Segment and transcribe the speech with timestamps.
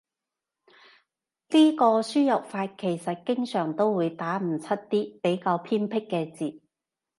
[1.49, 6.59] 呢個輸入法其實經常都會打唔出啲比較偏僻嘅字